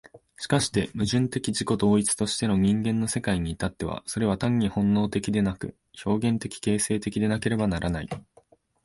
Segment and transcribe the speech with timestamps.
[0.39, 8.09] しかして矛盾的自己同一としての人間の世界に至っては、それは単に本能的でなく、表現的形成的でなければならない。